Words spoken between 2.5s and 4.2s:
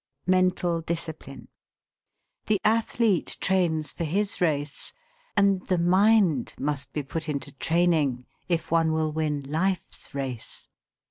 athlete trains for